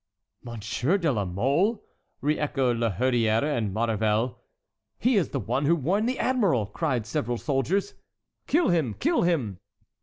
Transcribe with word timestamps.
"Monsieur 0.43 0.97
de 0.97 1.11
la 1.11 1.25
Mole!" 1.25 1.83
reëchoed 2.23 2.79
La 2.79 2.91
Hurière 2.91 3.43
and 3.43 3.71
Maurevel. 3.71 4.39
"He 4.97 5.15
is 5.15 5.29
the 5.29 5.39
one 5.39 5.65
who 5.65 5.75
warned 5.75 6.09
the 6.09 6.17
admiral!" 6.17 6.65
cried 6.65 7.05
several 7.05 7.37
soldiers. 7.37 7.93
"Kill 8.47 8.69
him—kill 8.69 9.21
him!" 9.21 9.59